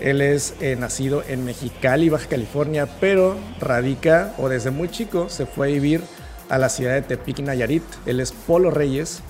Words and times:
Él 0.00 0.20
es 0.20 0.54
eh, 0.60 0.76
nacido 0.76 1.22
en 1.28 1.44
Mexicali, 1.44 2.08
Baja 2.08 2.28
California, 2.28 2.88
pero 3.00 3.36
radica 3.60 4.34
o 4.38 4.48
desde 4.48 4.70
muy 4.70 4.88
chico 4.88 5.28
se 5.28 5.46
fue 5.46 5.68
a 5.68 5.70
vivir 5.72 6.00
a 6.48 6.58
la 6.58 6.68
ciudad 6.68 6.94
de 6.94 7.02
Tepic, 7.02 7.40
Nayarit. 7.40 7.84
Él 8.06 8.20
es 8.20 8.32
Polo 8.32 8.70
Reyes 8.70 9.20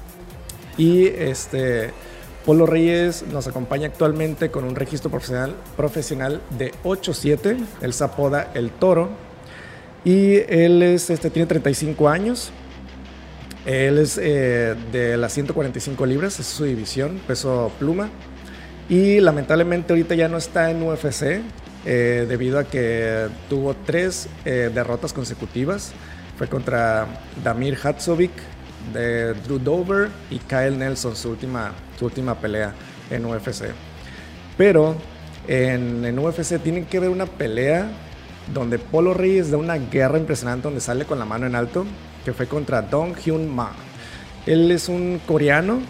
y 0.79 1.07
este 1.07 1.91
Polo 2.45 2.65
Reyes 2.67 3.25
nos 3.31 3.47
acompaña 3.47 3.89
actualmente 3.89 4.51
con 4.51 4.65
un 4.65 4.75
registro 4.75 5.11
profesional, 5.11 6.41
de 6.59 6.73
8-7. 6.85 7.57
Él 7.83 7.93
se 7.93 8.05
apoda 8.05 8.51
El 8.55 8.71
Toro. 8.71 9.11
Y 10.05 10.37
él 10.49 10.83
es, 10.83 11.11
este, 11.11 11.29
tiene 11.29 11.47
35 11.47 12.09
años. 12.09 12.51
Él 13.67 13.99
es 13.99 14.19
eh, 14.21 14.75
de 14.91 15.19
las 15.19 15.35
145 15.35 16.07
libras, 16.07 16.41
es 16.41 16.47
su 16.47 16.65
división, 16.65 17.21
peso 17.27 17.71
pluma. 17.79 18.09
Y 18.91 19.21
lamentablemente 19.21 19.93
ahorita 19.93 20.17
ya 20.17 20.29
no 20.29 20.37
está 20.37 20.69
en 20.73 20.83
UFC 20.83 21.43
eh, 21.87 22.27
debido 22.29 22.59
a 22.59 22.65
que 22.65 23.29
tuvo 23.49 23.75
tres 23.87 24.29
eh, 24.45 24.69
derrotas 24.75 25.13
consecutivas. 25.13 25.93
Fue 26.37 26.49
contra 26.49 27.07
Damir 27.45 27.79
Hatzovic, 27.81 28.33
de 28.93 29.35
Drew 29.35 29.61
Dover 29.61 30.09
y 30.29 30.41
Kyle 30.41 30.77
Nelson, 30.77 31.15
su 31.15 31.31
última, 31.31 31.71
su 32.01 32.07
última 32.07 32.35
pelea 32.35 32.75
en 33.11 33.25
UFC. 33.25 33.67
Pero 34.59 34.97
en, 35.47 36.05
en 36.05 36.19
UFC 36.19 36.61
tienen 36.61 36.85
que 36.87 36.99
ver 36.99 37.11
una 37.11 37.27
pelea 37.27 37.89
donde 38.53 38.81
Polo 38.81 39.15
Reyes 39.15 39.53
da 39.53 39.57
una 39.57 39.77
guerra 39.77 40.19
impresionante 40.19 40.65
donde 40.65 40.81
sale 40.81 41.05
con 41.05 41.21
la 41.21 41.25
mano 41.25 41.47
en 41.47 41.55
alto, 41.55 41.87
que 42.25 42.33
fue 42.33 42.49
contra 42.49 42.83
Dong 42.83 43.15
Hyun 43.17 43.55
Ma. 43.55 43.71
Él 44.47 44.69
es 44.73 44.89
un 44.89 45.21
coreano, 45.27 45.81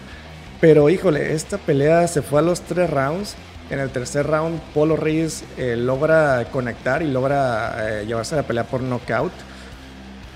pero 0.61 0.89
híjole, 0.91 1.33
esta 1.33 1.57
pelea 1.57 2.07
se 2.07 2.21
fue 2.21 2.39
a 2.39 2.43
los 2.43 2.61
tres 2.61 2.89
rounds. 2.89 3.35
En 3.71 3.79
el 3.79 3.89
tercer 3.89 4.27
round, 4.27 4.61
Polo 4.73 4.95
Reyes 4.95 5.43
eh, 5.57 5.75
logra 5.75 6.45
conectar 6.51 7.01
y 7.01 7.09
logra 7.09 8.01
eh, 8.01 8.05
llevarse 8.05 8.35
la 8.35 8.43
pelea 8.43 8.65
por 8.65 8.81
knockout. 8.81 9.31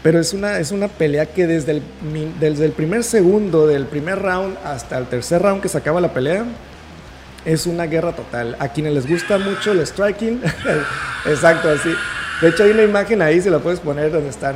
Pero 0.02 0.20
es 0.20 0.34
una, 0.34 0.58
es 0.58 0.72
una 0.72 0.88
pelea 0.88 1.28
que 1.28 1.46
desde 1.46 1.73
el, 1.73 1.84
desde 2.40 2.66
el 2.66 2.72
primer 2.72 3.03
segundo 3.03 3.68
del 3.68 3.86
primer 3.86 4.20
round 4.20 4.58
hasta 4.64 4.98
el 4.98 5.06
tercer 5.06 5.42
round 5.42 5.62
que 5.62 5.70
se 5.70 5.78
acaba 5.78 6.02
la 6.02 6.14
pelea, 6.14 6.46
es 7.46 7.68
una 7.68 7.86
guerra 7.86 8.16
total. 8.16 8.56
A 8.59 8.70
quienes 8.70 8.94
les 8.94 9.08
gusta 9.08 9.38
mucho 9.38 9.73
el 9.73 9.86
striking, 9.86 10.42
exacto, 11.26 11.70
así. 11.70 11.94
De 12.42 12.50
hecho, 12.50 12.64
hay 12.64 12.72
una 12.72 12.84
imagen 12.84 13.22
ahí, 13.22 13.42
se 13.42 13.52
la 13.52 13.59
puedes 13.59 13.80
poner 13.80 14.12
donde 14.12 14.30
están, 14.30 14.56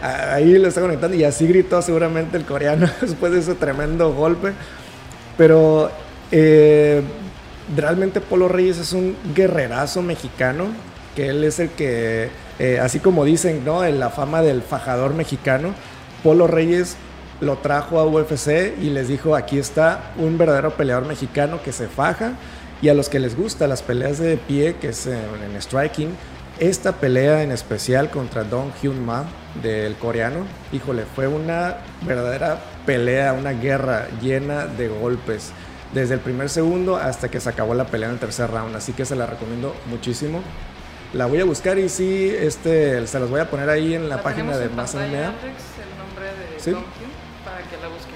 ahí 0.00 0.56
lo 0.56 0.68
está 0.68 0.80
conectando 0.80 1.16
y 1.16 1.24
así 1.24 1.46
gritó 1.46 1.82
seguramente 1.82 2.36
el 2.36 2.44
coreano 2.44 2.88
después 3.00 3.32
de 3.32 3.40
ese 3.40 3.54
tremendo 3.54 4.12
golpe. 4.12 4.52
Pero 5.36 5.90
eh, 6.30 7.02
realmente 7.76 8.20
Polo 8.20 8.48
Reyes 8.48 8.78
es 8.78 8.92
un 8.92 9.16
guerrerazo 9.34 10.02
mexicano, 10.02 10.66
que 11.16 11.28
él 11.28 11.44
es 11.44 11.60
el 11.60 11.70
que 11.70 12.28
eh, 12.58 12.78
así 12.80 13.00
como 13.00 13.24
dicen, 13.24 13.64
¿no? 13.64 13.84
En 13.84 13.98
la 13.98 14.10
fama 14.10 14.42
del 14.42 14.62
fajador 14.62 15.14
mexicano, 15.14 15.74
Polo 16.22 16.46
Reyes 16.46 16.96
lo 17.40 17.56
trajo 17.58 17.98
a 17.98 18.06
UFC 18.06 18.74
y 18.80 18.90
les 18.90 19.08
dijo, 19.08 19.34
aquí 19.34 19.58
está 19.58 20.12
un 20.18 20.38
verdadero 20.38 20.70
peleador 20.76 21.06
mexicano 21.06 21.60
que 21.62 21.72
se 21.72 21.88
faja 21.88 22.34
y 22.80 22.88
a 22.88 22.94
los 22.94 23.08
que 23.08 23.18
les 23.18 23.36
gusta 23.36 23.66
las 23.66 23.82
peleas 23.82 24.18
de 24.18 24.36
pie, 24.36 24.76
que 24.76 24.90
es 24.90 25.06
en, 25.06 25.60
striking, 25.60 26.10
esta 26.60 26.92
pelea 26.92 27.42
en 27.42 27.50
especial 27.50 28.10
contra 28.10 28.44
Dong 28.44 28.70
Hyun 28.80 29.04
Ma 29.04 29.24
del 29.62 29.94
coreano, 29.96 30.46
híjole, 30.72 31.04
fue 31.14 31.28
una 31.28 31.76
verdadera 32.02 32.58
pelea, 32.86 33.32
una 33.32 33.52
guerra 33.52 34.08
llena 34.20 34.66
de 34.66 34.88
golpes 34.88 35.52
desde 35.92 36.14
el 36.14 36.20
primer 36.20 36.50
segundo 36.50 36.96
hasta 36.96 37.30
que 37.30 37.40
se 37.40 37.48
acabó 37.48 37.74
la 37.74 37.86
pelea 37.86 38.08
en 38.08 38.14
el 38.14 38.20
tercer 38.20 38.50
round, 38.50 38.74
así 38.74 38.92
que 38.92 39.04
se 39.04 39.14
la 39.14 39.26
recomiendo 39.26 39.74
muchísimo. 39.86 40.42
La 41.12 41.26
voy 41.26 41.40
a 41.40 41.44
buscar 41.44 41.78
y 41.78 41.88
sí, 41.88 42.34
este, 42.36 43.06
se 43.06 43.20
las 43.20 43.30
voy 43.30 43.40
a 43.40 43.48
poner 43.48 43.70
ahí 43.70 43.94
en 43.94 44.08
la, 44.08 44.20
página 44.20 44.56
de 44.56 44.68
Más 44.68 44.94
MMA. 44.94 45.04
el 45.04 45.12
nombre 45.12 46.26
de 46.26 46.58
¿Sí? 46.58 46.72
para 47.44 47.58
que 47.58 47.76
la 47.80 47.88
busquen. 47.88 48.14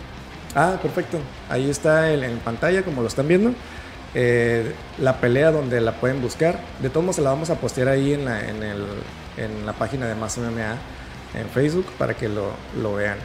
Ah, 0.57 0.79
perfecto. 0.83 1.19
Ahí 1.49 1.71
está 1.71 2.13
en, 2.13 2.39
pantalla, 2.39 2.83
como 2.83 3.03
lo 3.03 3.07
están 3.07 3.29
viendo. 3.29 3.53
Eh, 4.15 4.73
la 4.99 5.21
pelea 5.21 5.53
donde 5.53 5.81
la 5.81 5.93
pueden 5.93 6.21
buscar. 6.21 6.59
De 6.83 6.91
todos 6.91 7.05
modos, 7.05 7.17
se 7.17 7.23
la 7.23 7.31
vamos 7.31 7.51
a 7.51 7.55
postear 7.55 7.87
ahí 7.87 8.15
en 8.15 8.25
la, 8.25 8.41
en 8.41 8.65
el, 8.65 8.85
en 9.37 9.65
la 9.65 9.75
página 9.75 10.07
de 10.07 10.17
Más 10.17 10.37
MMA 10.37 10.77
en 11.35 11.49
Facebook 11.49 11.87
para 11.99 12.15
que 12.15 12.29
lo, 12.29 12.51
lo 12.83 12.95
vean. 12.95 13.19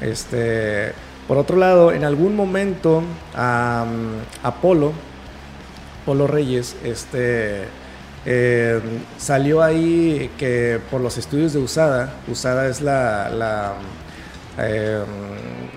Este, 0.00 0.92
por 1.26 1.38
otro 1.38 1.56
lado, 1.56 1.92
en 1.92 2.04
algún 2.04 2.36
momento, 2.36 3.02
Apolo, 4.42 4.92
Polo 6.04 6.26
Reyes, 6.26 6.76
este 6.84 7.64
eh, 8.26 8.80
salió 9.18 9.62
ahí 9.62 10.30
que 10.38 10.80
por 10.90 11.00
los 11.00 11.18
estudios 11.18 11.52
de 11.52 11.58
USADA, 11.60 12.10
USADA 12.26 12.68
es 12.68 12.80
la, 12.80 13.74
eh, 14.58 15.04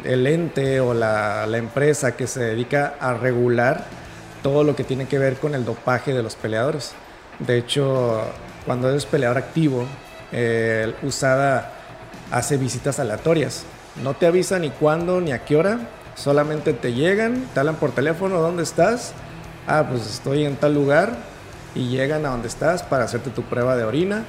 el 0.05 0.27
ente 0.27 0.79
o 0.79 0.93
la, 0.93 1.45
empresa 1.57 2.15
que 2.15 2.27
se 2.27 2.41
dedica 2.41 2.95
a 2.99 3.13
regular 3.13 3.85
todo 4.43 4.63
lo 4.63 4.75
que 4.75 4.83
tiene 4.83 5.07
que 5.07 5.19
ver 5.19 5.35
con 5.35 5.55
el 5.55 5.65
dopaje 5.65 6.13
de 6.13 6.23
los 6.23 6.35
peleadores. 6.35 6.93
De 7.39 7.57
hecho, 7.57 8.21
cuando 8.65 8.89
eres 8.89 9.05
peleador 9.05 9.37
activo, 9.37 9.85
eh, 10.31 10.93
USADA 11.03 11.71
hace 12.31 12.57
visitas 12.57 12.99
aleatorias. 12.99 13.63
No 14.03 14.13
te 14.13 14.27
avisa 14.27 14.59
ni 14.59 14.69
cuándo 14.69 15.21
ni 15.21 15.31
a 15.31 15.45
qué 15.45 15.55
hora, 15.55 15.79
solamente 16.15 16.73
te 16.73 16.93
llegan, 16.93 17.47
te 17.53 17.59
hablan 17.59 17.75
por 17.75 17.91
teléfono, 17.91 18.39
¿dónde 18.39 18.63
estás? 18.63 19.13
Ah, 19.67 19.85
pues 19.89 20.05
estoy 20.07 20.45
en 20.45 20.55
tal 20.55 20.73
lugar, 20.73 21.15
y 21.77 21.89
llegan 21.89 22.25
a 22.25 22.29
donde 22.29 22.47
estás 22.47 22.83
para 22.83 23.05
hacerte 23.05 23.29
tu 23.29 23.43
prueba 23.43 23.75
de 23.75 23.83
orina 23.83 24.23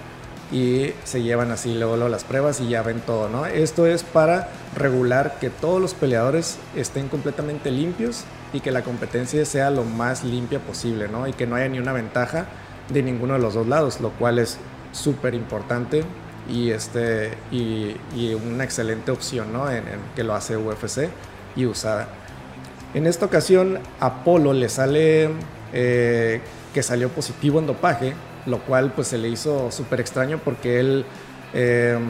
y 0.51 0.93
se 1.05 1.23
llevan 1.23 1.51
así 1.51 1.75
luego, 1.75 1.97
las 2.09 2.25
pruebas 2.25 2.61
y 2.61 2.69
ya 2.69 2.83
ven 2.83 3.01
todo, 3.01 3.29
¿no? 3.29 3.47
Esto 3.47 3.87
es 3.87 4.03
para 4.03 4.49
regular 4.77 5.39
que 5.41 5.51
todos 5.51 5.81
los 5.81 5.95
peleadores 5.95 6.59
estén 6.75 7.09
completamente 7.09 7.71
limpios 7.71 8.25
y 8.53 8.61
que 8.61 8.71
la 8.71 8.83
competencia 8.83 9.45
sea 9.45 9.71
lo 9.71 9.85
más 9.85 10.25
limpia 10.25 10.59
posible, 10.59 11.09
¿no? 11.09 11.27
Y 11.27 11.33
que 11.33 11.47
no 11.47 11.57
haya 11.57 11.69
ni 11.69 11.79
una 11.79 11.93
ventaja 11.93 12.47
de 12.89 13.03
ninguno 13.03 13.35
de 13.35 13.41
los 13.41 13.55
dos 13.55 13.67
lados, 13.67 14.01
lo 14.01 14.11
cual 14.11 14.39
es 14.39 14.59
súper 14.93 15.35
importante 15.35 16.03
y, 16.49 16.71
este, 16.71 17.31
y, 17.51 17.95
una 18.35 18.65
excelente 18.65 19.11
opción, 19.11 19.53
¿no? 19.53 19.71
En, 19.71 19.85
que 20.17 20.25
lo 20.25 20.35
hace 20.35 20.57
UFC 20.57 21.09
y 21.57 21.67
USADA. 21.67 22.09
En 22.95 23.07
esta 23.07 23.27
ocasión, 23.27 23.81
Apolo 24.01 24.53
le 24.53 24.69
sale 24.69 25.29
eh, 25.73 26.41
que 26.73 26.83
salió 26.83 27.11
positivo 27.11 27.59
en 27.59 27.67
dopaje, 27.67 28.15
lo 28.47 28.61
cual 28.61 28.93
pues 28.95 29.09
se 29.09 29.19
le 29.19 29.29
hizo 29.29 29.71
súper 29.71 30.01
extraño 30.01 30.41
porque 30.43 30.81
él, 30.81 31.05
em, 31.53 32.01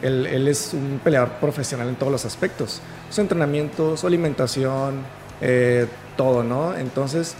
él, 0.00 0.26
él, 0.26 0.48
es 0.48 0.72
un 0.72 1.00
peleador 1.04 1.32
profesional 1.32 1.88
en 1.88 1.96
todos 1.96 2.10
los 2.10 2.24
aspectos, 2.24 2.80
su 3.10 3.20
entrenamiento, 3.20 3.96
su 3.98 4.06
alimentación, 4.06 5.02
eh, 5.40 5.86
todo, 6.16 6.42
¿no? 6.42 6.74
Entonces, 6.74 7.34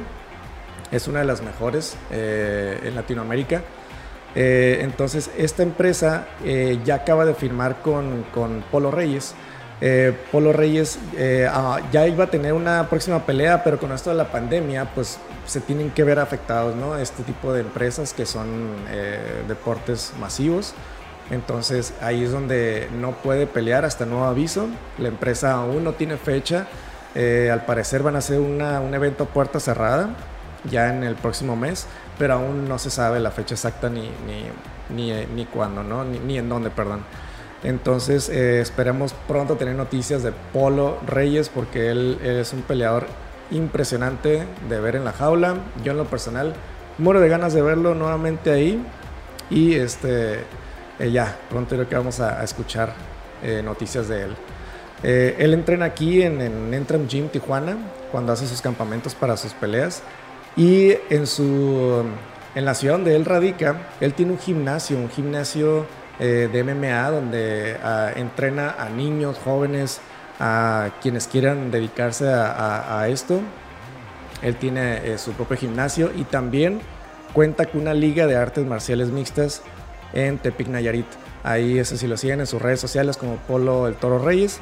Es 0.92 1.08
una 1.08 1.20
de 1.20 1.26
las 1.26 1.42
mejores 1.42 1.96
eh, 2.12 2.80
en 2.84 2.96
Latinoamérica. 2.96 3.64
Eh, 4.36 4.80
entonces, 4.82 5.30
esta 5.38 5.64
empresa 5.64 6.28
eh, 6.44 6.80
ya 6.84 6.96
acaba 6.96 7.26
de 7.26 7.34
firmar 7.34 7.82
con, 7.82 8.26
con 8.34 8.64
Polo 8.72 8.92
Reyes 8.92 9.36
eh, 9.86 10.16
Polo 10.32 10.54
Reyes 10.54 10.98
eh, 11.18 11.46
ah, 11.52 11.82
ya 11.92 12.08
iba 12.08 12.24
a 12.24 12.28
tener 12.28 12.54
una 12.54 12.88
próxima 12.90 13.26
pelea, 13.26 13.66
pero 13.66 13.78
con 13.78 13.92
esto 13.92 14.12
de 14.12 14.16
la 14.16 14.32
pandemia, 14.32 14.86
pues 14.96 15.20
se 15.46 15.60
tienen 15.60 15.92
que 15.92 16.06
ver 16.06 16.20
afectados, 16.20 16.74
¿no? 16.74 16.98
Este 16.98 17.22
tipo 17.24 17.52
de 17.52 17.60
empresas 17.60 18.14
que 18.14 18.26
son 18.26 18.48
deportes 19.50 20.14
masivos. 20.22 20.74
Entonces 21.32 21.94
ahí 22.02 22.24
es 22.24 22.32
donde 22.32 22.88
no 22.98 23.12
puede 23.12 23.46
pelear 23.46 23.84
hasta 23.84 24.06
nuevo 24.06 24.24
aviso. 24.24 24.68
La 24.98 25.10
empresa 25.10 25.52
aún 25.52 25.84
no 25.84 25.92
tiene 25.94 26.16
fecha. 26.16 26.68
al 27.52 27.66
parecer 27.66 28.04
van 28.04 28.16
a 28.16 28.20
hacer 28.20 28.40
un 28.40 28.94
evento 28.94 29.26
puerta 29.26 29.60
cerrada 29.60 30.16
ya 30.70 30.90
en 30.90 31.04
el 31.04 31.16
próximo 31.16 31.56
mes, 31.56 31.88
pero 32.18 32.36
aún 32.36 32.68
no 32.68 32.80
se 32.80 32.90
sabe 32.90 33.20
la 33.20 33.32
fecha 33.32 33.56
exacta 33.56 33.90
ni, 33.90 34.10
ni, 34.90 35.12
ni, 35.36 35.46
cuándo, 35.46 35.84
¿no? 35.84 36.04
Ni, 36.04 36.20
ni 36.20 36.38
en 36.38 36.50
dónde, 36.50 36.70
perdón. 36.70 37.02
Entonces 37.64 38.28
eh, 38.30 38.60
esperemos 38.60 39.14
pronto 39.28 39.56
tener 39.56 39.76
noticias 39.76 40.22
de 40.22 40.32
Polo 40.32 40.98
Reyes 41.08 41.50
porque 41.50 41.92
él, 41.92 42.20
es 42.22 42.52
un 42.54 42.62
peleador 42.62 43.08
impresionante 43.52 44.46
de 44.68 44.80
ver 44.82 44.96
en 44.98 45.06
la 45.06 45.14
jaula. 45.14 45.56
Yo 45.84 45.94
en 45.94 45.98
lo 45.98 46.06
personal 46.06 46.54
muero 46.98 47.22
de 47.22 47.30
ganas 47.30 47.54
de 47.54 47.62
verlo 47.62 47.96
nuevamente 47.96 48.52
ahí. 48.52 48.86
Y 49.50 49.76
este 49.76 50.40
eh, 51.00 51.12
ya, 51.12 51.38
pronto 51.50 51.76
creo 51.76 51.88
que 51.88 51.96
vamos 51.96 52.20
a, 52.20 52.44
escuchar 52.44 52.94
eh, 53.42 53.62
noticias 53.64 54.08
de 54.08 54.24
él. 54.24 54.36
él 55.04 55.54
entrena 55.54 55.86
aquí 55.86 56.22
en, 56.22 56.42
en 56.42 56.74
Entram 56.74 57.08
Gym 57.08 57.30
Tijuana 57.30 57.78
cuando 58.12 58.34
hace 58.34 58.46
sus 58.46 58.62
campamentos 58.62 59.16
para 59.16 59.38
sus 59.38 59.54
peleas. 59.54 60.04
Y 60.56 60.94
en, 61.10 61.26
su, 61.26 62.04
en 62.56 62.66
la 62.66 62.76
ciudad 62.76 62.96
donde 62.96 63.16
él 63.16 63.26
radica, 63.26 63.88
él 64.00 64.14
tiene 64.14 64.34
un 64.34 64.40
gimnasio, 64.40 64.98
un 64.98 65.10
gimnasio 65.10 65.86
eh, 66.20 66.48
de 66.52 66.64
MMA 66.64 67.10
donde 67.10 67.78
ah, 67.84 68.12
entrena 68.16 68.76
a 68.78 68.90
niños, 68.90 69.38
jóvenes, 69.44 70.00
a 70.40 70.92
quienes 71.02 71.28
quieran 71.28 71.72
dedicarse 71.72 72.28
a, 72.28 73.08
esto. 73.08 73.42
Él 74.42 74.56
tiene 74.58 75.14
eh, 75.14 75.18
su 75.18 75.32
propio 75.32 75.58
gimnasio 75.58 76.12
y 76.16 76.24
también 76.24 76.82
cuenta 77.34 77.66
con 77.66 77.82
una 77.82 77.94
liga 77.94 78.28
de 78.28 78.36
artes 78.36 78.66
marciales 78.66 79.10
mixtas 79.10 79.64
en 80.14 80.38
Tepic 80.38 80.68
Nayarit. 80.68 81.08
Ahí, 81.44 81.80
eso 81.80 81.98
si 81.98 82.08
lo 82.08 82.16
siguen 82.18 82.42
en 82.42 82.48
sus 82.48 82.62
redes 82.62 82.80
sociales 82.80 83.18
como 83.18 83.38
Polo 83.38 83.88
el 83.88 83.96
Toro 83.96 84.20
Reyes, 84.20 84.60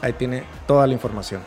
ahí 0.00 0.12
tiene 0.12 0.44
toda 0.66 0.86
la 0.86 0.92
información. 0.92 1.42